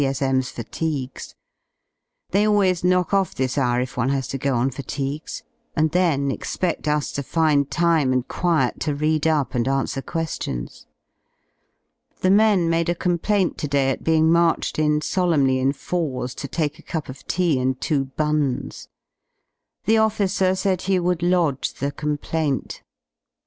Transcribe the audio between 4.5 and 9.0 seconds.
on fatigues, and then expedl us to find time and quiet to